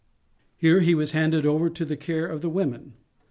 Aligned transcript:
Here 0.57 0.79
he 0.79 0.95
was 0.95 1.11
handed 1.11 1.45
over 1.45 1.69
to 1.69 1.85
the 1.85 1.95
care 1.95 2.25
of 2.25 2.41
the 2.41 2.49
women. 2.49 2.93